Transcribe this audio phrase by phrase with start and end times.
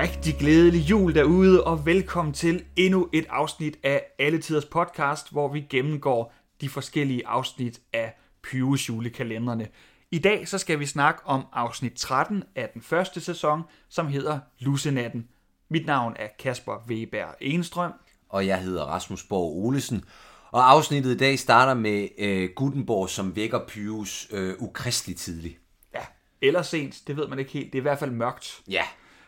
[0.00, 5.48] rigtig glædelig jul derude, og velkommen til endnu et afsnit af Alle Tiders Podcast, hvor
[5.48, 9.68] vi gennemgår de forskellige afsnit af Pyrus julekalenderne.
[10.10, 14.38] I dag så skal vi snakke om afsnit 13 af den første sæson, som hedder
[14.58, 15.28] Lusenatten.
[15.68, 17.92] Mit navn er Kasper Weber Enstrøm.
[18.28, 20.04] Og jeg hedder Rasmus Borg Olesen.
[20.50, 25.58] Og afsnittet i dag starter med øh, Gutenborg, som vækker Pyrus øh, ukristeligt tidligt.
[25.94, 26.02] Ja,
[26.42, 27.72] eller sent, det ved man ikke helt.
[27.72, 28.62] Det er i hvert fald mørkt.
[28.70, 28.82] Ja,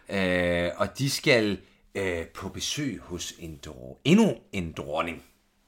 [0.08, 1.58] øh, og de skal
[1.94, 5.22] øh, på besøg hos en dro- endnu en dronning.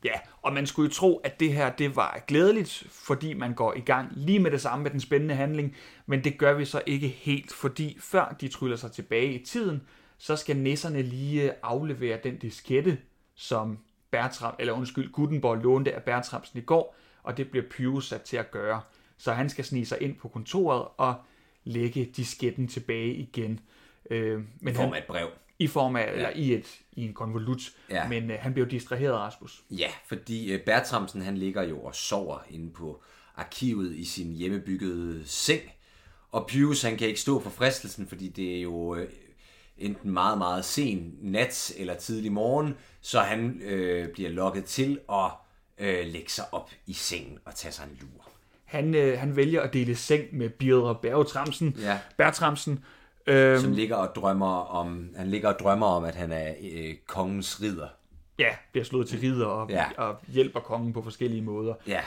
[0.04, 0.12] Ja,
[0.42, 3.80] og man skulle jo tro, at det her det var glædeligt, fordi man går i
[3.80, 5.76] gang lige med det samme med den spændende handling,
[6.06, 9.82] men det gør vi så ikke helt, fordi før de tryller sig tilbage i tiden,
[10.18, 12.98] så skal nisserne lige aflevere den diskette,
[13.34, 13.78] som
[14.10, 18.36] Bertram, eller undskyld, Gutenborg lånte af Bertramsen i går, og det bliver Pyrus sat til
[18.36, 18.80] at gøre.
[19.16, 21.14] Så han skal snige sig ind på kontoret og
[21.64, 23.60] lægge disketten tilbage igen.
[24.10, 25.28] Øh, men I form af et brev.
[25.58, 26.12] I form af, ja.
[26.12, 27.60] eller i, et, i en konvolut,
[27.90, 28.08] Ja.
[28.08, 29.62] men øh, han blev distraheret, Rasmus.
[29.70, 33.02] Ja, fordi øh, Bertramsen han ligger jo og sover inde på
[33.36, 35.62] arkivet i sin hjemmebyggede seng.
[36.32, 39.08] Og Pyrus han kan ikke stå for fristelsen, fordi det er jo øh,
[39.78, 45.30] enten meget, meget sen nat eller tidlig morgen, så han øh, bliver lokket til at
[45.78, 48.28] øh, lægge sig op i sengen og tage sig en lur.
[48.64, 51.76] Han, øh, han vælger at dele seng med Birger Bergtramsen.
[51.80, 51.98] Ja.
[52.18, 52.84] Bertramsen.
[53.26, 56.94] Øh, Som ligger og drømmer om, han ligger og drømmer om, at han er øh,
[57.06, 57.88] kongens ridder.
[58.38, 59.86] ja, bliver slået til ridder og, Ja.
[59.96, 61.74] og hjælper kongen på forskellige måder.
[61.86, 62.00] Ja,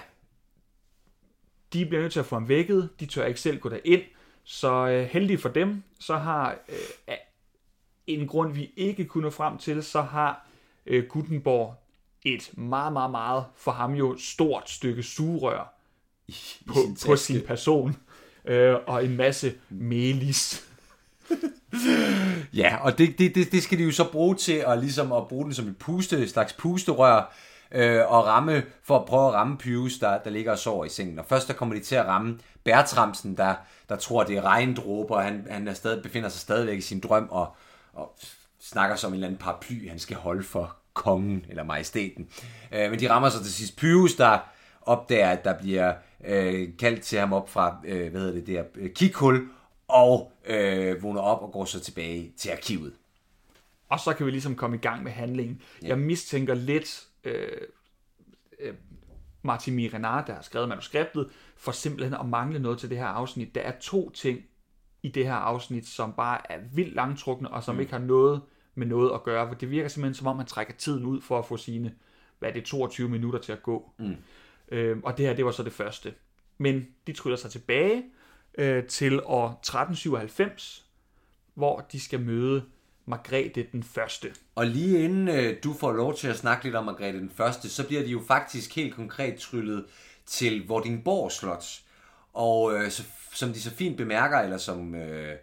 [1.74, 2.90] De bliver nødt til at få ham vækket.
[3.00, 4.02] De tør ikke selv gå derind.
[4.44, 6.76] Så øh, heldigt for dem, så har øh,
[7.08, 7.28] af
[8.08, 10.46] en grund, vi ikke kunne nå frem til, så har
[10.86, 11.76] øh, Gutenborg
[12.24, 15.74] et meget, meget, meget for ham jo stort stykke sugerør
[16.28, 17.96] i, i på, sin på sin person.
[18.46, 20.64] Øh, og en masse melis.
[22.54, 25.28] Ja, og det, det, det, det skal de jo så bruge til at, ligesom at
[25.28, 27.34] bruge den som et puste, et slags pusterør,
[27.72, 30.90] øh, og ramme, for at prøve at ramme Pius, der, der ligger og sover i
[30.90, 31.20] sengen.
[31.20, 33.56] Og først der kommer de til at ramme Bertramsen, der,
[33.90, 37.00] der tror, det er regndråber, og han, han er stadig, befinder sig stadigvæk i sin
[37.00, 37.56] drøm, og,
[37.94, 38.16] og
[38.62, 42.28] snakker som en eller anden paraply, han skal holde for kongen, eller majestæten.
[42.72, 44.40] Øh, men de rammer så til sidst Pius, der
[44.82, 45.94] opdager, at der bliver
[46.26, 49.48] øh, kaldt til ham op fra, øh, hvad hedder det der, øh, kikhul,
[49.88, 52.94] og øh, vågner op og går så tilbage til arkivet.
[53.90, 55.62] Og så kan vi ligesom komme i gang med handlingen.
[55.82, 55.88] Ja.
[55.88, 57.62] Jeg mistænker lidt øh,
[58.60, 58.74] øh,
[59.42, 63.56] Martin Mirenard, der har skrevet manuskriptet, for simpelthen at mangle noget til det her afsnit.
[63.56, 64.46] Der er to ting
[65.04, 67.82] i det her afsnit, som bare er vildt langtrukne, og som mm.
[67.82, 68.42] ikke har noget
[68.76, 69.48] med noget at gøre.
[69.48, 71.94] For det virker simpelthen, som om man trækker tiden ud for at få sine,
[72.40, 73.92] hvad er det, 22 minutter til at gå.
[73.98, 74.16] Mm.
[74.72, 76.14] Øh, og det her, det var så det første.
[76.58, 78.04] Men de tryller sig tilbage
[78.58, 80.86] øh, til år 1397,
[81.54, 82.64] hvor de skal møde
[83.06, 84.32] Margrethe den første.
[84.56, 87.70] Og lige inden øh, du får lov til at snakke lidt om Margrethe den Første,
[87.70, 89.86] så bliver de jo faktisk helt konkret tryllet
[90.26, 91.66] til Vordingborg Slot.
[92.34, 93.04] Og øh, så,
[93.34, 95.36] som de så fint bemærker, eller som, øh,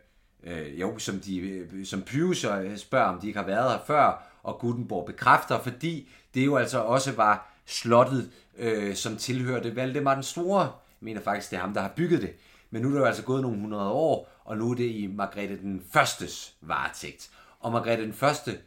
[0.45, 3.79] øh, jo, som, de, øh, som Pius øh, spørger, om de ikke har været her
[3.87, 10.15] før, og Gutenborg bekræfter, fordi det jo altså også var slottet, øh, som tilhørte Valdemar
[10.15, 10.63] den Store.
[10.63, 10.71] Jeg
[11.01, 12.31] mener faktisk, det er ham, der har bygget det.
[12.75, 15.07] Men nu er der jo altså gået nogle hundrede år, og nu er det i
[15.07, 17.31] Margrethe den Førstes varetægt.
[17.61, 18.59] Og Margrethe den Første,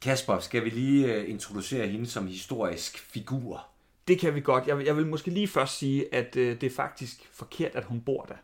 [0.00, 3.66] Kasper, skal vi lige øh, introducere hende som historisk figur?
[4.08, 4.66] Det kan vi godt.
[4.66, 7.84] Jeg vil, jeg vil måske lige først sige, at øh, det er faktisk forkert, at
[7.84, 8.34] hun bor der.
[8.34, 8.38] Og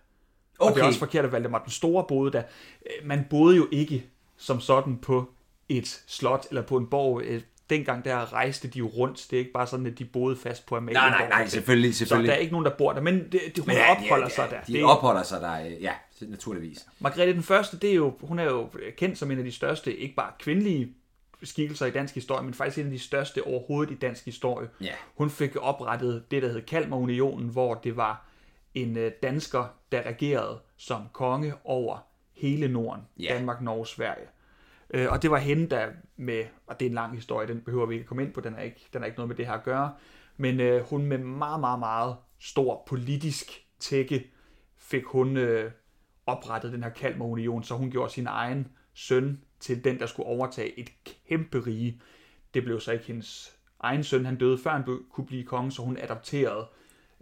[0.58, 0.82] det er Okay.
[0.82, 2.42] også forkert, at Valdemar den Store boede der.
[2.86, 4.06] Øh, Man boede jo ikke
[4.36, 5.30] som sådan på
[5.68, 7.22] et slot eller på en borg.
[7.70, 9.26] Dengang der rejste de jo rundt.
[9.30, 11.10] Det er ikke bare sådan, at de boede fast på Amalienborg.
[11.10, 12.28] Nej, nej, nej, selvfølgelig, Så selvfølgelig.
[12.28, 14.48] der er ikke nogen, der bor der, men det, det, hun Ja, opholder ja, sig
[14.50, 14.60] der.
[14.66, 16.86] De det, opholder sig der, øh, ja, naturligvis.
[17.00, 19.96] Margrethe den Første, det er jo, hun er jo kendt som en af de største,
[19.96, 20.94] ikke bare kvindelige
[21.42, 24.68] skikkelser i dansk historie, men faktisk en af de største overhovedet i dansk historie.
[24.80, 24.92] Ja.
[25.16, 28.26] Hun fik oprettet det, der hed Kalmarunionen, hvor det var
[28.74, 31.98] en øh, dansker, der regerede som konge over
[32.34, 33.02] hele Norden.
[33.20, 33.34] Ja.
[33.34, 34.26] Danmark, Norge, Sverige.
[34.90, 37.86] Øh, og det var hende, der med, og det er en lang historie, den behøver
[37.86, 39.52] vi ikke komme ind på, den er ikke, den er ikke noget med det her
[39.52, 39.94] at gøre,
[40.36, 43.50] men øh, hun med meget, meget, meget stor politisk
[43.80, 44.30] tække
[44.76, 45.70] fik hun øh,
[46.26, 50.78] oprettet den her Kalmarunion, så hun gjorde sin egen søn til den, der skulle overtage
[50.78, 50.90] et
[51.28, 52.00] kæmpe rige.
[52.54, 55.82] Det blev så ikke hendes egen søn, han døde før han kunne blive konge, så
[55.82, 56.66] hun adopterede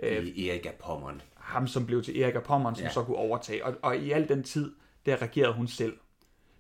[0.03, 1.23] øh, I Erik af Pommern.
[1.37, 2.85] ham, som blev til Erik af Pommern, som.
[2.85, 2.91] Ja.
[2.91, 3.65] så kunne overtage.
[3.65, 4.75] Og, og i al den tid,
[5.07, 5.97] der regerede hun selv.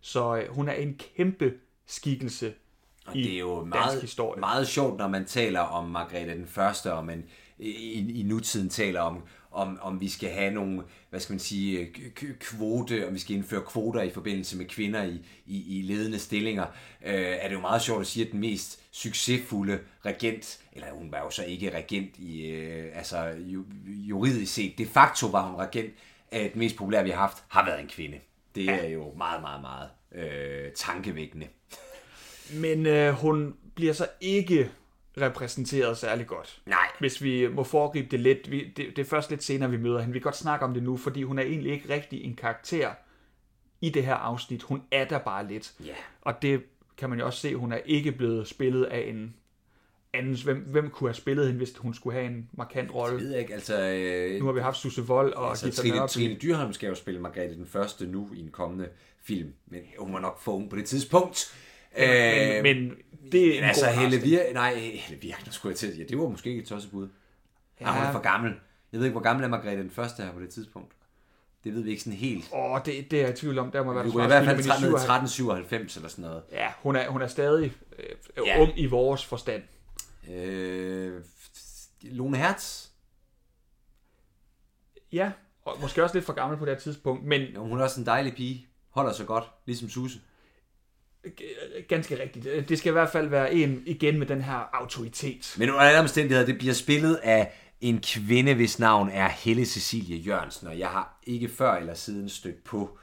[0.04, 1.52] Så øh, hun er en kæmpe
[1.86, 2.54] skikkelse
[3.06, 4.40] Og i det er jo meget, historie.
[4.40, 7.24] meget sjovt, når man taler om Margrethe den Første, om en,
[7.58, 11.86] i, i nutiden taler om, om, om vi skal have nogle, hvad skal man sige,
[12.40, 16.66] kvote, om vi skal indføre kvoter i forbindelse med kvinder i, i, i ledende stillinger,
[17.04, 21.12] øh, er det jo meget sjovt at sige, at den mest succesfulde regent, eller hun
[21.12, 23.34] var jo så ikke regent i, øh, altså
[23.86, 25.94] juridisk set, de facto var hun regent,
[26.30, 28.18] at det mest populære, vi har haft, har været en kvinde.
[28.54, 31.48] Det er jo meget, meget, meget øh, tankevækkende.
[32.62, 34.70] Men øh, hun bliver så ikke
[35.20, 36.62] repræsenteret særlig godt.
[36.66, 36.86] Nej.
[36.98, 38.50] Hvis vi må foregribe det lidt.
[38.50, 40.12] Vi, det, det er først lidt senere, vi møder hende.
[40.12, 42.90] Vi kan godt snakke om det nu, fordi hun er egentlig ikke rigtig en karakter
[43.80, 44.62] i det her afsnit.
[44.62, 45.74] Hun er der bare lidt.
[45.80, 45.86] Ja.
[45.86, 45.96] Yeah.
[46.20, 46.62] Og det
[46.96, 49.34] kan man jo også se, hun er ikke blevet spillet af en
[50.14, 50.37] anden.
[50.44, 53.16] Hvem, hvem kunne have spillet hende, hvis hun skulle have en markant rolle?
[53.16, 53.55] Det ved jeg ikke.
[53.55, 56.88] Altså, øh, nu har vi haft Susse Vold og altså, Gita Trine, Trine Dyrholm skal
[56.88, 58.88] jo spille Margrethe den første nu i en kommende
[59.22, 59.52] film.
[59.66, 61.55] Men hun var nok for ung på det tidspunkt.
[61.99, 62.93] Men, øh, men
[63.32, 65.99] det er en altså, Helle Virk, nej, Helle Virk, skulle jeg til.
[65.99, 67.08] Ja, det var måske ikke et tossebud.
[67.81, 67.93] Ja.
[67.93, 68.52] hun er for gammel.
[68.93, 70.93] Jeg ved ikke, hvor gammel er Margrethe den første her på det tidspunkt.
[71.64, 72.50] Det ved vi ikke sådan helt.
[72.52, 73.70] Åh, oh, det, det er jeg i tvivl om.
[73.70, 76.43] Der må være det i hvert fald 1397 eller sådan noget.
[76.52, 78.61] Ja, hun er, hun er stadig øh, ja.
[78.61, 79.62] ung i vores forstand.
[80.31, 81.23] Øh,
[82.03, 82.88] Lone Hertz?
[85.12, 85.32] Ja,
[85.65, 87.41] og måske også lidt for gammel på det her tidspunkt, men...
[87.41, 88.67] Ja, hun er også en dejlig pige.
[88.91, 90.21] Holder sig godt, ligesom Susse.
[91.88, 92.69] Ganske rigtigt.
[92.69, 95.55] Det skal i hvert fald være en igen med den her autoritet.
[95.59, 100.17] Men under alle omstændigheder, det bliver spillet af en kvinde, hvis navn er Helle Cecilie
[100.17, 102.99] Jørgensen, og jeg har ikke før eller siden stødt på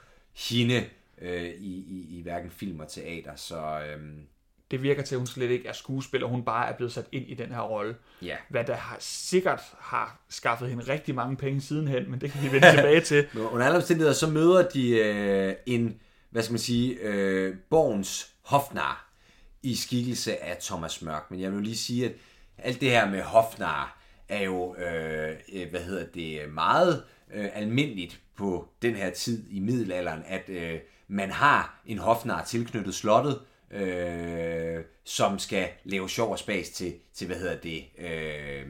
[0.50, 0.86] hende
[1.22, 3.82] øh, i, i, i hverken film og teater, så...
[3.82, 4.02] Øh,
[4.72, 7.26] det virker til, at hun slet ikke er skuespiller, hun bare er blevet sat ind
[7.28, 7.96] i den her rolle.
[8.22, 8.36] Ja.
[8.50, 12.52] Hvad der har, sikkert har skaffet hende rigtig mange penge sidenhen, men det kan vi
[12.52, 13.28] vende tilbage til.
[13.52, 16.00] Under alle omstændigheder, så møder de øh, en
[16.32, 19.12] hvad skal man sige, øh, Borgens hofnar
[19.64, 21.32] i skikkelse af Thomas Mørk.
[21.32, 22.12] Men jeg vil lige sige, at
[22.58, 27.04] alt det her med hofnar er jo, øh, øh, hvad hedder det, meget
[27.34, 32.96] øh, almindeligt på den her tid i middelalderen, at øh, man har en hofnar tilknyttet
[32.96, 33.40] slottet,
[33.72, 38.66] øh, som skal lave sjov og spas til, til hvad hedder det, øh,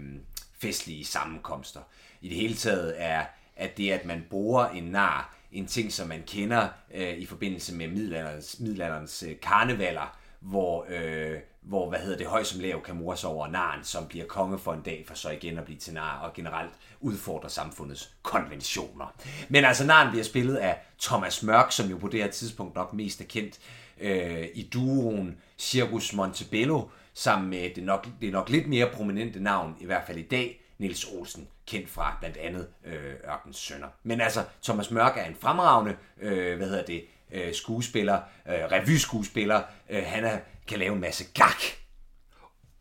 [0.60, 1.80] festlige sammenkomster.
[2.22, 3.26] I det hele taget er,
[3.56, 7.76] at det, at man bruger en nar en ting, som man kender øh, i forbindelse
[7.76, 12.96] med middelalderens, middelalderens øh, karnevaler, hvor, øh, hvor hvad hedder det, høj som lav kan
[12.96, 15.94] mors over naren, som bliver konge for en dag, for så igen at blive til
[15.94, 19.14] nar, og generelt udfordrer samfundets konventioner.
[19.50, 22.94] Men altså, naren bliver spillet af Thomas Mørk, som jo på det her tidspunkt nok
[22.94, 23.60] mest er kendt
[24.00, 29.76] øh, i duoen Circus Montebello, sammen med det nok, det nok lidt mere prominente navn,
[29.80, 33.88] i hvert fald i dag, Nils Olsen, kendt fra blandt andet øh, Ørkens Sønder.
[34.04, 39.62] Men altså, Thomas Mørk er en fremragende, øh, hvad hedder det, øh, skuespiller, øh, revyskuespiller.
[39.90, 41.62] Øh, han er, kan lave en masse gak.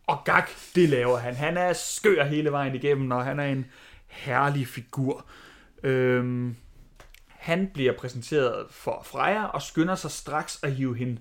[0.07, 1.35] Og gak, det laver han.
[1.35, 3.67] Han er skør hele vejen igennem, og han er en
[4.07, 5.27] herlig figur.
[5.83, 6.57] Øhm,
[7.27, 11.21] han bliver præsenteret for Freja og skynder sig straks at hive hende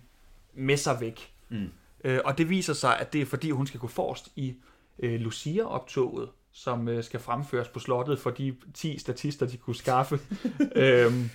[0.53, 1.31] med sig væk.
[1.49, 1.69] Mm.
[2.03, 4.55] Øh, og det viser sig, at det er fordi, hun skal gå forrest i
[4.99, 10.19] øh, Lucia-optoget, som øh, skal fremføres på slottet for de 10 statister, de kunne skaffe.
[10.75, 11.29] øhm,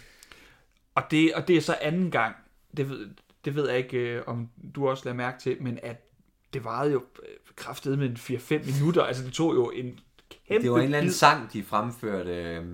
[0.94, 2.37] og, det, og det er så anden gang,
[2.77, 5.96] det det ved jeg ikke, øh, om du også lader mærke til, men at
[6.55, 9.03] det varede jo øh, kraftedet med 4-5 minutter.
[9.03, 9.98] Altså det tog jo en
[10.48, 12.31] kæmpe Det var en eller anden sang, de fremførte.
[12.31, 12.65] Øh...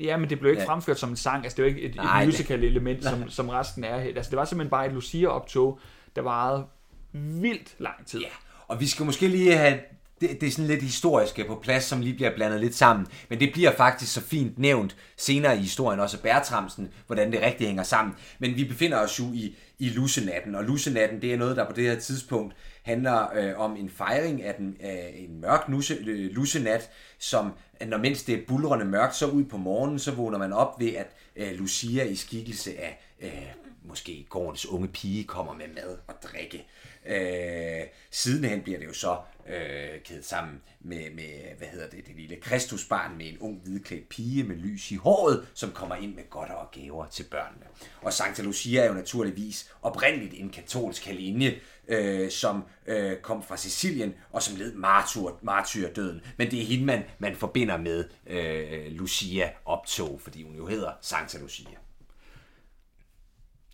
[0.00, 0.68] Ja, men det blev ikke ja.
[0.68, 1.44] fremført som en sang.
[1.44, 3.94] Altså det var ikke et, Nej, et musical element, som, som resten er.
[3.94, 5.80] Altså det var simpelthen bare et Lucia-optog,
[6.16, 6.66] der varede
[7.12, 8.20] vildt lang tid.
[8.20, 8.28] Ja,
[8.68, 9.78] og vi skal måske lige have
[10.20, 13.06] det, det er sådan lidt historiske på plads, som lige bliver blandet lidt sammen.
[13.28, 17.66] Men det bliver faktisk så fint nævnt senere i historien, også Bertramsen, hvordan det rigtig
[17.66, 18.14] hænger sammen.
[18.38, 21.72] Men vi befinder os jo i, i Lusenatten, og Lusenatten, det er noget, der på
[21.72, 26.30] det her tidspunkt handler øh, om en fejring af, den, af en mørk nuse, øh,
[26.30, 27.52] lusenat, som
[27.86, 30.94] når mens det er bulrende mørkt, så ud på morgenen, så vågner man op ved,
[30.94, 33.46] at øh, Lucia i skikkelse af øh,
[33.82, 36.66] måske gårdens unge pige kommer med mad og drikke.
[37.08, 39.16] Øh, sidenhen bliver det jo så
[39.48, 44.08] øh, kædet sammen med, med, hvad hedder det, det lille Kristusbarn med en ung hvidklædt
[44.08, 47.66] pige med lys i håret, som kommer ind med godter og gaver til børnene.
[48.02, 53.56] Og Santa Lucia er jo naturligvis oprindeligt en katolsk linje, øh, som øh, kom fra
[53.56, 56.22] Sicilien, og som led martyr, martyrdøden.
[56.36, 60.92] Men det er hende, man, man forbinder med øh, Lucia optog, fordi hun jo hedder
[61.00, 61.87] Santa Lucia.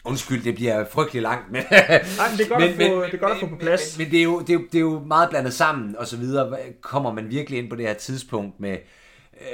[0.05, 1.63] Undskyld, det bliver frygtelig langt, men...
[1.71, 3.57] Nej, men det er godt, men, at, få, men, det er godt at få på
[3.57, 3.99] plads.
[3.99, 6.07] Men, men det, er jo, det, er jo, det er jo meget blandet sammen, og
[6.07, 6.57] så videre.
[6.81, 8.77] Kommer man virkelig ind på det her tidspunkt med...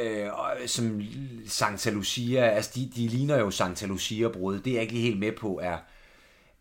[0.02, 0.28] Øh,
[0.66, 1.02] som
[1.46, 4.58] Santa Lucia, altså de, de ligner jo Santa Lucia-brud.
[4.58, 5.76] Det er jeg ikke lige helt med på, er,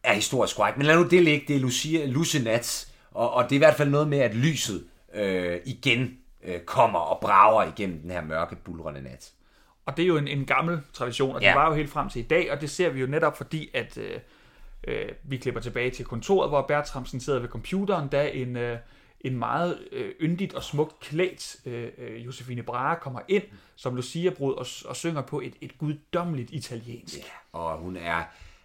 [0.04, 0.78] er historisk korrekt.
[0.78, 3.76] Men lad nu det ligge, det er Lucia, Lucenats, og, og det er i hvert
[3.76, 4.84] fald noget med, at lyset
[5.16, 9.32] øh, igen øh, kommer og brager igennem den her mørke, bulrende nat.
[9.90, 11.54] Og det er jo en, en gammel tradition, og det Ja.
[11.56, 13.98] var jo helt frem til i dag, og det ser vi jo netop fordi, at
[13.98, 14.20] øh,
[14.88, 18.78] øh, vi klipper tilbage til kontoret, hvor Bertramsen sidder ved computeren, da en, øh,
[19.22, 23.44] en meget øh, yndigt og smukt klædt øh, øh, Josefine Brahe kommer ind
[23.76, 27.18] som Lucia-brud og, og synger på et, et guddommeligt italiensk.
[27.18, 27.24] Ja,
[27.60, 28.24] og hun er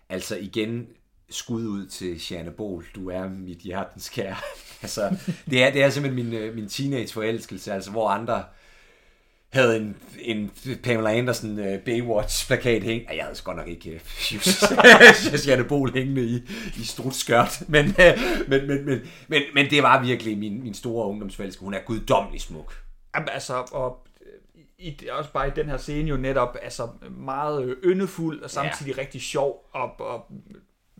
[0.08, 0.86] altså igen
[1.30, 2.84] skud ud til Jeanne Bol.
[2.94, 4.36] Du er mit hjertens kære.
[4.82, 5.16] altså,
[5.50, 8.44] det er, det er simpelthen min, øh, min teenage-forelskelse, altså hvor andre
[9.54, 10.50] havde en, en
[10.82, 12.84] Pamela Anderson uh, Baywatch-plakat.
[12.84, 14.00] Ej, jeg havde sgu godt nok ikke
[14.32, 16.42] uh, Jeanne Bol hængende i,
[16.80, 21.06] i strutskørt, men, uh, men, men, men, men, men det var virkelig min, min store
[21.06, 21.64] ungdomsforelskelse.
[21.64, 22.74] Hun er guddommelig smuk.
[23.14, 27.74] Jamen, altså, og øh, i, også bare i den her scene jo netop altså, meget
[27.84, 29.00] yndefuld og samtidig ja.
[29.00, 30.26] rigtig sjov og, og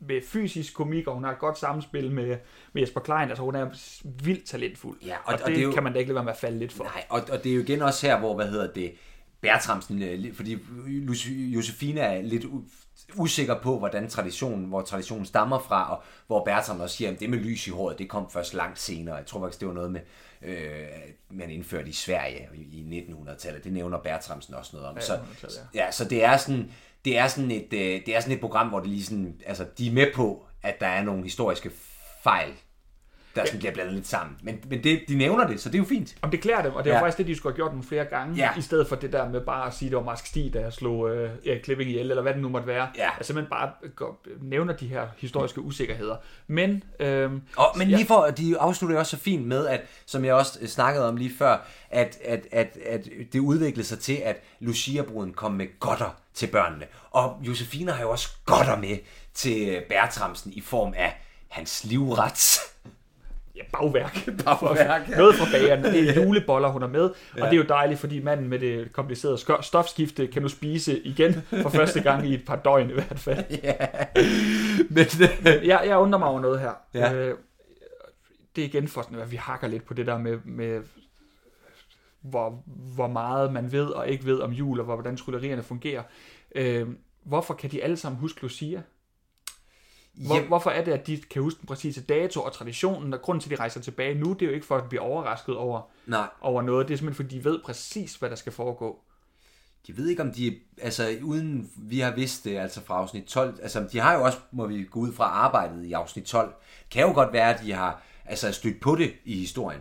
[0.09, 2.37] med fysisk komik, og hun har et godt samspil med,
[2.73, 3.29] med Jesper Klein.
[3.29, 3.67] Altså, hun er
[4.25, 4.99] vildt talentfuld.
[5.07, 6.33] Ja, og, og- og, og det, det jo- kan man da ikke lade være med
[6.33, 6.85] at falde lidt for.
[6.85, 8.93] Nej, og, og det er jo igen også her, hvor, hvad hedder det,
[9.41, 10.55] Bertramsen, øh, fordi
[10.87, 12.45] Lu- Josefine er lidt
[13.15, 17.31] usikker på, hvordan traditionen, hvor traditionen stammer fra, og hvor Bertram også siger, at det
[17.31, 19.15] med lys i håret, det kom først langt senere.
[19.15, 20.01] Jeg tror faktisk, det var noget med,
[20.43, 20.57] øh,
[21.31, 23.65] man indførte i Sverige i, i 1900-tallet.
[23.65, 25.01] Det nævner Bertramsen også noget om.
[25.01, 26.71] så, 1800-tallet, ja, så det er sådan,
[27.05, 29.67] det er sådan et, øh, det er sådan et program, hvor det lige sådan, altså,
[29.79, 31.71] de er med på, at der er nogle historiske
[32.23, 32.53] fejl,
[33.37, 34.37] der sådan bliver blandet lidt sammen.
[34.43, 36.15] Men, men det, de nævner det, så det er jo fint.
[36.23, 37.01] Om det klæder dem, og det er Ja.
[37.03, 38.51] faktisk det, de skulle have gjort nogle flere gange, Ja.
[38.59, 41.11] i stedet for det der med bare at sige, det var Marsk Stig, der slog
[41.11, 42.89] øh, Erik Klipping ihjel, eller hvad det nu måtte være.
[42.97, 43.11] Ja.
[43.17, 46.17] Altså simpelthen bare går, nævner de her historiske usikkerheder.
[46.47, 50.35] Men, øhm, Og, men lige for, de afslutter også så fint med, at, som jeg
[50.35, 55.33] også snakkede om lige før, at, at, at, at det udviklede sig til, at Lucia-bruden
[55.33, 56.87] kom med godter til børnene.
[57.11, 58.97] Og Josefine har jo også godter med
[59.35, 62.61] til Bertramsen i form af hans livrets.
[63.57, 64.29] Ja, bagværk.
[64.45, 65.17] Bagværk, ja.
[65.17, 65.85] Noget fra bageren.
[65.85, 67.03] Det er juleboller, hun er med.
[67.33, 71.35] Og det er jo dejligt, fordi manden med det komplicerede stofskifte kan nu spise igen
[71.63, 73.45] for første gang i et par døgn i hvert fald.
[74.91, 75.07] Men,
[75.69, 76.73] Jeg, jeg undrer mig over noget her.
[76.95, 77.15] Ja.
[77.15, 77.37] Øh,
[78.57, 80.83] det er igen for sådan, at vi hakker lidt på det der med, med
[82.21, 86.03] hvor, hvor meget man ved og ikke ved om jul, og hvordan tryllerierne fungerer.
[86.55, 86.89] Øh,
[87.23, 88.83] hvorfor kan de alle sammen huske Lucia?
[90.15, 93.23] Hvor, Jamen- hvorfor er det, at de kan huske den præcise dato og traditionen, og
[93.23, 95.57] grunden til, at de rejser tilbage nu, det er jo ikke for at blive overrasket
[95.57, 98.99] over, nej, over noget, det er simpelthen, fordi de ved præcis, hvad der skal foregå.
[99.87, 103.59] de ved ikke, om de, altså uden vi har vidst det, altså fra afsnit 12,
[103.63, 106.55] altså de har jo også, må vi gå ud fra arbejdet i afsnit 12,
[106.91, 109.81] kan jo godt være, at de har altså stødt på det i historien.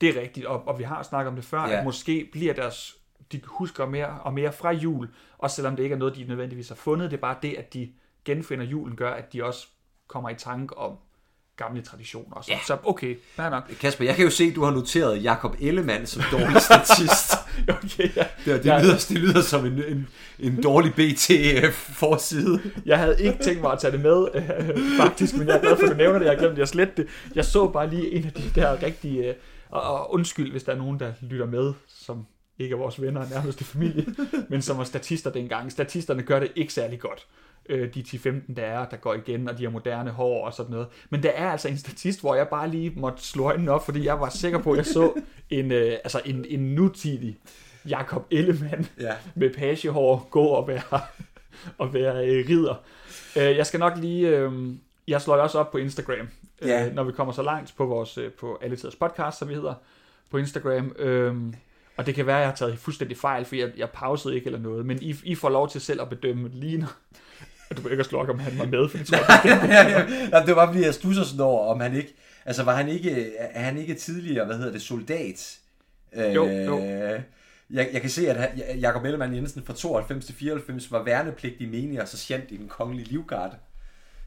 [0.00, 1.78] Det er rigtigt, og, og vi har snakket om det før, Ja.
[1.78, 2.96] at måske bliver deres,
[3.32, 6.68] de husker mere og mere fra jul, også selvom det ikke er noget, de nødvendigvis
[6.68, 7.10] har fundet.
[7.10, 7.90] Det er bare det, at de
[8.28, 9.66] genfinder julen, gør, at de også
[10.08, 10.92] kommer i tanke om
[11.56, 12.36] gamle traditioner.
[12.36, 12.58] og Så, Ja.
[12.66, 13.62] så okay, fair nok.
[13.80, 17.32] Kasper, jeg kan jo se, at du har noteret Jakob Ellemann som dårlig statist.
[17.68, 18.26] Okay, ja.
[18.44, 18.82] Det, det, Ja.
[18.82, 20.08] lyder, det lyder som en, en,
[20.38, 22.60] en dårlig BT-forside.
[22.86, 25.76] Jeg havde ikke tænkt mig at tage det med, øh, faktisk, men jeg er glad
[25.76, 26.26] for, at du nævner det.
[26.26, 27.06] Jeg glemte at slette det.
[27.34, 29.28] Jeg så bare lige en af de der rigtige...
[29.28, 29.34] Øh,
[29.70, 32.26] og, og undskyld, hvis der er nogen, der lytter med, som
[32.58, 34.06] ikke er vores venner og nærmeste familie,
[34.50, 35.72] men som var statister dengang.
[35.72, 37.26] Statisterne gør det ikke særlig godt.
[37.68, 40.72] Øh, de 10-15, der er, der går igen, og de har moderne hår og sådan
[40.72, 40.86] noget.
[41.10, 44.04] Men der er altså en statist, hvor jeg bare lige måtte slå øjnene op, fordi
[44.04, 45.12] jeg var sikker på, at jeg så
[45.50, 47.38] en, øh, altså en, en nutidig
[47.88, 49.12] Jakob Ellemann Ja.
[49.34, 51.00] med pagehår gå og være,
[51.78, 52.74] og være øh, ridder.
[53.36, 54.28] Øh, jeg skal nok lige...
[54.28, 54.52] Øh,
[55.08, 56.28] jeg slår det også op på Instagram,
[56.62, 56.92] øh, Ja.
[56.92, 59.74] når vi kommer så langt på vores på Alle Tiders Podcast, som vi hedder,
[60.30, 60.92] på Instagram.
[60.98, 61.36] Øh,
[61.98, 64.46] og det kan være, at jeg har taget fuldstændig fejl, for jeg, jeg pausede ikke
[64.46, 64.86] eller noget.
[64.86, 66.92] Men I, I får lov til selv at bedømme lige når...
[67.70, 70.28] Og du behøver ikke at om han var med, for det tror jeg.
[70.32, 72.14] Jamen, det var bare fordi, jeg stusser sådan over, om han ikke...
[72.46, 75.58] Altså, var han ikke, er han ikke tidligere, hvad hedder det, soldat?
[76.16, 76.84] Jo, jo.
[76.84, 77.20] Øh,
[77.70, 78.50] Jeg, jeg kan se, at
[78.80, 83.08] Jakob Ellemann Jensen fra 92 til 94 var værnepligtig menig og sergeant i den kongelige
[83.08, 83.56] livgarde.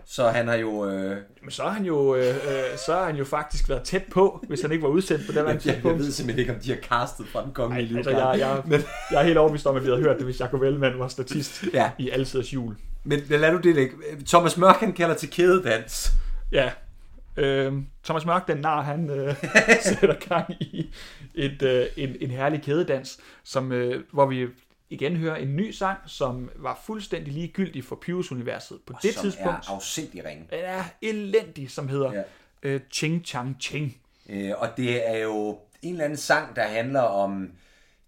[0.06, 0.90] Så han har jo...
[0.90, 4.04] Øh, Men så har han jo, øh, øh, så har han jo faktisk været tæt
[4.12, 6.60] på, hvis han ikke var udsendt på det her jeg, jeg, ved simpelthen ikke, om
[6.60, 8.82] de har castet fra den kongelige Ej, altså, jeg, jeg, Men,
[9.12, 11.64] jeg er helt overbevist om, at vi havde hørt det, hvis Jacob Ellemann var statist
[11.74, 12.76] ja, i Altiders jul.
[13.04, 13.96] men lad nu det ligge.
[14.28, 16.12] Thomas Mørk, han kalder til kædedans.
[16.52, 16.72] Ja.
[17.38, 19.36] Øh, Thomas Mørk, den nar, han øh,
[20.00, 20.94] sætter gang i
[21.36, 24.48] et, øh, en, en herlig kædedans, som, øh, hvor vi
[24.92, 29.68] igen hører en ny sang, som var fuldstændig ligegyldig for Pyrus-universet på det som tidspunkt.
[29.68, 30.44] er afsindig ringe.
[30.50, 32.24] Den er elendig, som hedder Ja.
[32.64, 33.98] øh, Ching Chang Ching.
[34.30, 37.52] Øh, og det er jo en eller anden sang, der handler om...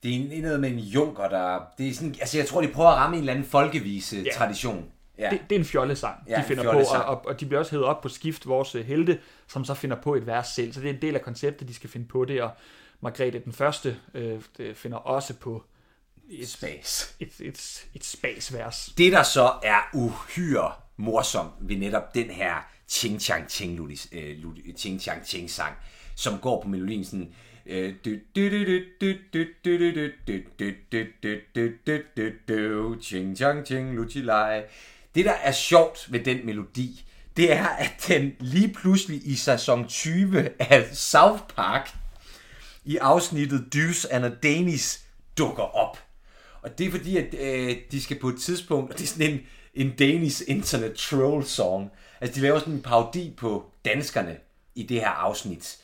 [0.04, 1.60] Det er noget med en junker, der...
[1.78, 4.86] Det er sådan, altså, jeg tror, de prøver at ramme en eller anden folkevise-tradition.
[5.18, 5.30] Ja.
[5.30, 7.72] Det, det er en fjollesang, Ja, de finder på, og, og, og de bliver også
[7.72, 10.74] hævet op på skift, vores øh, helte, som så finder på et vers selv.
[10.74, 12.52] Så det er en del af konceptet, de skal finde på det, og
[13.02, 15.64] Margrethe den Første øh, det finder også på
[16.30, 17.16] et spas.
[17.20, 18.94] Et, et, et spasvers.
[18.98, 22.56] Det, der så er uhyre morsomt ved netop den her
[22.88, 24.38] Ching Chang Ching, Lulis, øh,
[24.78, 25.76] Ching Chang Ching sang,
[26.16, 27.34] som går på melodien sådan...
[27.66, 27.94] Øh,
[33.02, 34.62] ching Chang Ching Luchilai.
[35.16, 37.06] Det, der er sjovt ved den melodi,
[37.38, 41.96] det er, at den lige pludselig i sæson 20 af South Park
[42.86, 45.00] i afsnittet Deuce and a Danish
[45.38, 45.98] dukker op.
[46.64, 49.32] Og det er fordi, at øh, de skal på et tidspunkt, og det er sådan
[49.32, 49.40] en,
[49.74, 51.92] en Danish internet troll song.
[52.22, 54.38] Altså, de laver sådan en parodi på danskerne
[54.76, 55.78] i det her afsnit.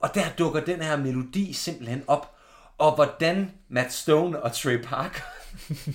[0.00, 2.36] Og der dukker den her melodi simpelthen op.
[2.78, 5.22] Og hvordan Matt Stone og Trey Parker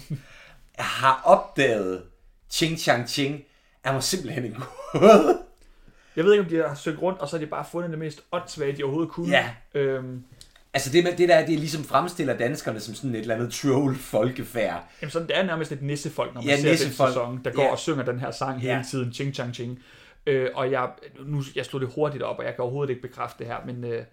[0.79, 2.03] har opdaget
[2.49, 3.43] Ching Chang Ching,
[3.83, 4.55] er mig simpelthen en
[4.91, 5.41] gåde.
[6.15, 7.99] Jeg ved ikke, om de har søgt rundt, og så har de bare fundet det
[7.99, 9.29] mest åndssvage, de overhovedet kunne.
[9.29, 9.49] Ja.
[9.73, 10.23] Øhm,
[10.73, 13.35] Altså det, med, det der, er, det er ligesom fremstiller danskerne som sådan et eller
[13.35, 14.83] andet troll folkefærd.
[15.01, 17.09] jamen, sådan, det er nærmest et nissefolk, når man Ja, ser den nissefolk.
[17.09, 17.71] sæson, der går Ja.
[17.71, 18.83] og synger den her sang hele Ja.
[18.91, 19.79] tiden, ching chang ching.
[20.25, 20.89] Øh, og jeg,
[21.25, 23.83] nu, jeg slog det hurtigt op, og jeg kan overhovedet ikke bekræfte det her, men
[23.83, 24.03] øh,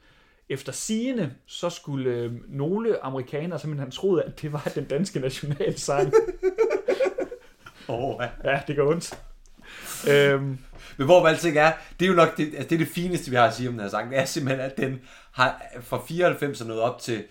[0.49, 6.12] efter sigende, så skulle øh, nogle amerikanere simpelthen troet, at det var den danske nationalsang.
[7.91, 8.50] Oh, ja.
[8.50, 9.19] ja, det gør ondt.
[10.08, 10.58] Øhm,
[10.97, 13.30] Men hvor man alting er, det er jo nok det, altså det, er det fineste,
[13.30, 14.11] vi har at sige om den her sang.
[14.11, 15.00] Det er simpelthen, at den
[15.32, 17.25] har fra 94 og nået op til,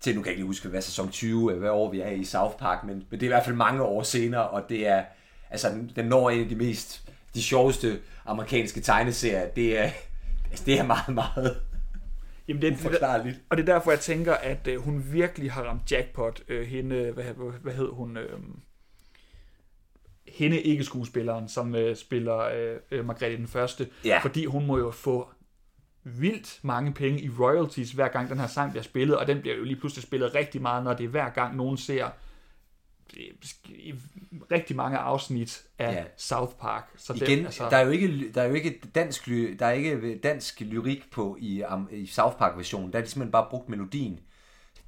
[0.00, 2.24] til, nu kan jeg ikke lige huske, hvad sæson 20, hvad år vi er i
[2.24, 5.04] South Park, men, men det er i hvert fald mange år senere, og det er,
[5.50, 7.02] altså den, den når en af de mest,
[7.34, 9.48] de sjoveste amerikanske tegneserier.
[9.48, 9.90] Det er,
[10.50, 11.56] altså, det er meget, meget
[12.48, 13.40] jamen det, det, uforklarligt.
[13.48, 16.40] Og det er derfor, jeg tænker, at øh, hun virkelig har ramt jackpot.
[16.48, 18.16] Øh, hende, hvad, hvad, hvad hed hun?
[18.16, 18.38] Øh,
[20.34, 23.88] hende ikke skuespilleren, som øh, spiller øh, øh, Margrethe den Første.
[24.04, 24.18] Ja.
[24.22, 25.28] Fordi hun må jo få
[26.04, 29.56] vildt mange penge i royalties, hver gang den her sang bliver spillet, og den bliver
[29.56, 32.08] jo lige pludselig spillet rigtig meget, når det er hver gang nogen ser
[33.16, 33.94] øh,
[34.52, 36.04] rigtig mange afsnit af Ja.
[36.16, 36.90] South Park.
[36.96, 37.68] Så Igen, altså...
[37.70, 39.26] der er jo ikke, der er jo ikke dansk,
[39.58, 42.92] der er ikke dansk lyrik på i, i South Park versionen.
[42.92, 44.20] Der er de simpelthen bare brugt melodien.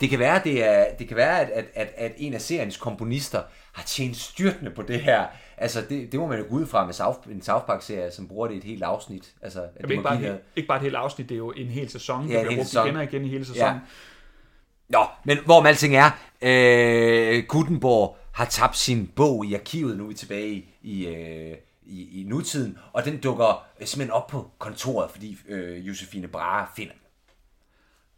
[0.00, 2.76] Det kan være, det er, det kan være at, at, at, at en af seriens
[2.76, 5.26] komponister har tjent styrtende på det her.
[5.56, 8.28] Altså, det, det må man jo gå ud fra med South, en South Park-serie, som
[8.28, 9.35] bruger det i et helt afsnit.
[9.42, 11.38] Altså, at Jamen, det ikke, bare, et, helt- ikke bare et helt afsnit, det er
[11.38, 12.87] jo en hel sæson, Ja, der bliver brugt sæson.
[12.87, 13.74] igen og igen i hele sæsonen.
[13.74, 13.78] Ja.
[14.88, 16.11] Nå, men hvorom alting er,
[16.42, 21.56] øh, Gutenborg har tabt sin bog i arkivet, nu er vi tilbage i, øh,
[21.87, 26.92] i, i nutiden, og den dukker simpelthen op på kontoret, fordi øh, Josefine Brahe finder
[26.92, 27.00] den.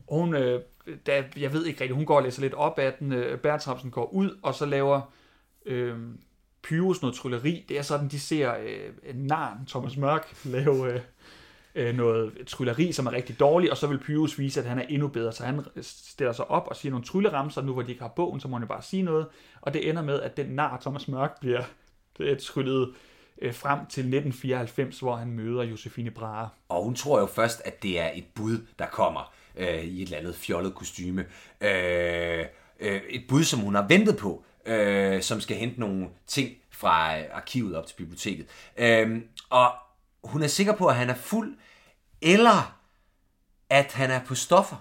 [0.09, 0.61] Hun, øh,
[1.07, 3.13] der, jeg ved ikke rigtigt, hun går og læser lidt op af den.
[3.13, 5.01] Øh, Bertramsen går ud, og så laver
[5.67, 5.99] øh,
[6.63, 7.65] Pyrus noget trylleri.
[7.69, 11.01] Det er sådan, de ser øh, Narn, Thomas Mørk, lave øh,
[11.75, 14.83] øh, noget trylleri, som er rigtig dårligt, og så vil Pyrus vise, at han er
[14.89, 15.33] endnu bedre.
[15.33, 17.63] Så han stiller sig op og siger nogle trylleramser.
[17.63, 19.27] Nu hvor de ikke har bogen, så må han jo bare sige noget.
[19.61, 22.95] Og det ender med, at den nar, Thomas Mørk, bliver tryllet
[23.43, 26.49] øh, frem til 1994, hvor han møder Josefine Brahe.
[26.69, 30.07] Og hun tror jo først, at det er et bud, der kommer øh, i et
[30.07, 31.27] eller andet fjollet kostyme.
[31.61, 32.45] Øh,
[32.81, 37.19] øh, et bud, som hun har ventet på, øh, som skal hente nogle ting fra
[37.19, 38.47] øh, arkivet op til biblioteket.
[38.77, 39.73] Øh, og
[40.25, 41.57] hun er sikker på, at han er fuld,
[42.23, 42.79] eller
[43.71, 44.77] at han er på stoffer.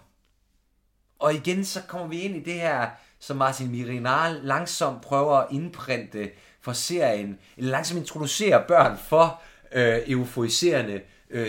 [1.20, 5.48] Og igen, så kommer vi ind i det her, som Martin Mirinal langsomt prøver at
[5.52, 11.02] indprinte for serien, eller langsomt introducerer børn for øh, euforiserende øh,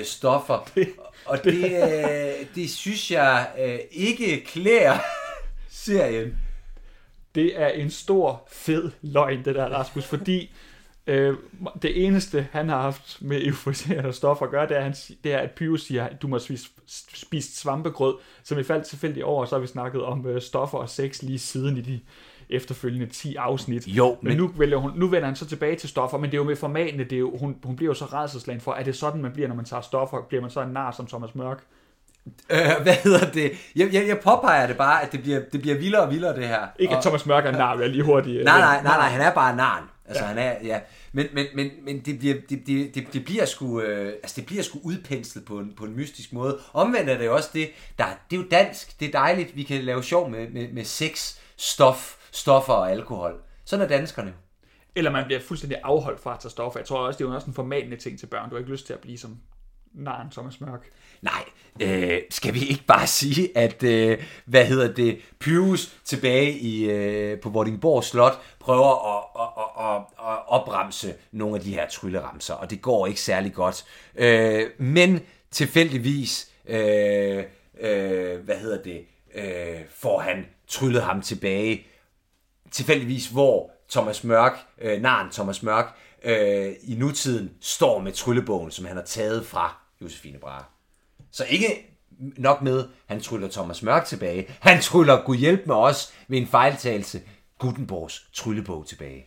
[0.04, 0.68] stoffer.
[0.74, 0.88] Det,
[1.24, 4.98] og det, øh, det synes jeg øh, ikke klæder
[5.70, 6.36] serien.
[7.34, 10.50] Det er en stor, fed løgn, det der, Rasmus, fordi
[11.06, 11.34] øh,
[11.82, 15.38] det eneste, han har haft med euforiserende stoffer at gøre, det er, han, det er
[15.38, 16.68] at Pyrus siger, at du må spise,
[17.14, 20.88] spise svampegrød, som vi faldt tilfældigt over, så har vi snakket om øh, stoffer og
[20.88, 22.00] sex lige siden i de
[22.50, 23.86] efterfølgende 10 afsnit.
[23.86, 26.34] Jo, men, men nu, vælger hun, nu vender han så tilbage til stoffer, men det
[26.36, 28.82] er jo med formatene, det er jo, hun, hun bliver jo så redselslagen for, er
[28.82, 30.18] det sådan, man bliver, når man tager stoffer?
[30.28, 31.62] Bliver man så en nar som Thomas Mørk?
[32.50, 33.52] Øh, hvad hedder det?
[33.76, 36.48] Jeg, jeg, jeg påpeger det bare, at det bliver, det bliver vildere og vildere, det
[36.48, 36.66] her.
[36.78, 38.38] Ikke at Thomas Mørk er en nar, vil jeg lige hurtigt...
[38.38, 39.82] øh, Nej, nej, nej, nej, han er bare narn.
[40.06, 40.30] Altså, Ja.
[40.30, 40.34] ja.
[40.34, 40.80] han er, ja.
[41.12, 44.46] Men, men, men, men det, bliver, det, det, det, det bliver sgu, øh, altså, det
[44.46, 46.58] bliver sgu udpenslet på en, på en mystisk måde.
[46.72, 49.62] Omvendt er det jo også det, der, det er jo dansk, det er dejligt, vi
[49.62, 53.40] kan lave sjov med, med, med sex, stof, stoffer og alkohol.
[53.64, 54.34] Sådan er danskerne.
[54.94, 56.80] Eller man bliver fuldstændig afholdt fra at tage stoffer.
[56.80, 58.50] Jeg tror også, det er jo også en formalende ting til børn.
[58.50, 59.38] Du har ikke lyst til at blive som
[59.94, 60.90] naren Thomas Mørk.
[61.22, 61.44] Nej,
[61.80, 67.40] øh, skal vi ikke bare sige, at, øh, hvad hedder det, Pyrus tilbage i, øh,
[67.40, 69.48] på Vordingborg Slot prøver at, at,
[69.84, 73.84] at, at, at opremse nogle af de her trylleramser, og det går ikke særlig godt.
[74.14, 77.44] Øh, men tilfældigvis, øh,
[77.80, 81.86] øh, hvad hedder det, øh, får han tryllet ham tilbage.
[82.70, 88.84] Tilfældigvis, hvor Thomas Mørk, øh, naren Thomas Mørk, øh, i nutiden står med tryllebogen, som
[88.84, 90.64] han har taget fra Josefine Brahe.
[91.30, 94.46] Så ikke nok med, han tryller Thomas Mørk tilbage.
[94.60, 97.22] Han tryller Gud hjælp med os ved en fejltagelse
[97.58, 99.26] Gutenborgs tryllebog tilbage.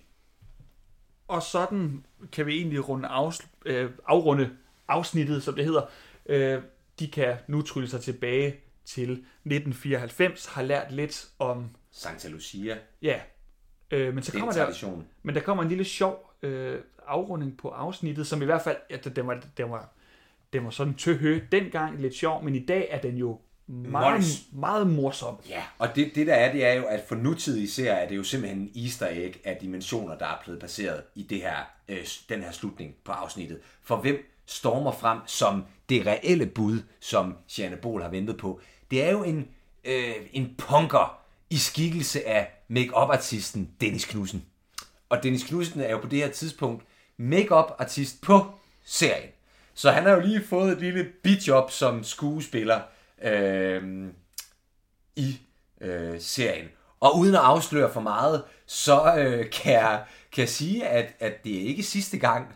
[1.28, 4.50] Og sådan kan vi egentlig runde afs- øh, afrunde
[4.88, 5.82] afsnittet, som det hedder.
[6.26, 6.62] Øh,
[7.00, 13.20] de kan nu trylle sig tilbage til 1994, har lært lidt om, Santa Lucia, ja,
[13.92, 15.08] øh, men så det er kommer der, tradition.
[15.24, 18.98] men der kommer en lille sjov øh, afrunding på afsnittet, som i hvert fald, ja,
[18.98, 19.90] den var, den var,
[20.54, 24.42] den var sådan tøhø dengang, lidt sjov, men i dag er den jo meget, Mols.
[24.52, 25.36] meget morsom.
[25.50, 28.16] Ja, og det, det der er, det er jo, at for nutidige serier er det
[28.16, 31.56] jo simpelthen en easter egg af dimensioner, der er blevet placeret i det her,
[31.88, 33.60] øh, den her slutning på afsnittet.
[33.84, 38.62] For hvem stormer frem som det reelle bud, som Jeanne Bol har ventet på?
[38.92, 39.48] Det er jo en,
[39.84, 41.21] øh, en punker
[41.52, 44.46] i skikkelse af make-up-artisten Dennis Knudsen.
[45.10, 46.84] Og Dennis Knudsen er jo på det her tidspunkt
[47.18, 48.46] make-up-artist på
[48.86, 49.30] serien.
[49.74, 52.82] Så han har jo lige fået et lille bidjob som skuespiller
[53.24, 54.08] øh,
[55.16, 55.40] i
[55.82, 56.68] øh, serien.
[57.00, 61.44] Og uden at afsløre for meget, så øh, kan, jeg, kan jeg sige, at, at
[61.44, 62.56] det er ikke sidste gang,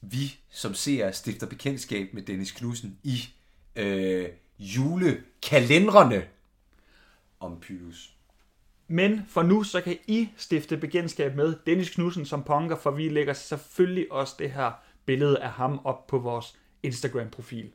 [0.00, 3.28] vi som seere stifter bekendtskab med Dennis Knudsen i
[3.76, 4.28] øh,
[4.58, 6.24] julekalenderne
[7.40, 8.14] om Pyrus.
[8.88, 13.08] Men for nu, så kan I stifte bekendtskab med Dennis Knudsen som punker, for vi
[13.08, 14.70] lægger selvfølgelig også det her
[15.04, 17.70] billede af ham op på vores Instagram-profil.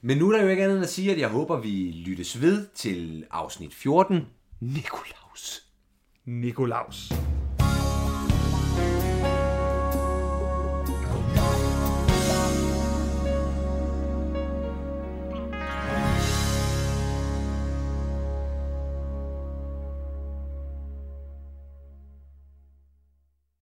[0.00, 2.40] Men nu er der jo ikke andet end at sige, at jeg håber, vi lyttes
[2.40, 4.26] ved til afsnit 14,
[4.60, 5.62] Nikolaus.
[6.24, 7.12] Nikolaus.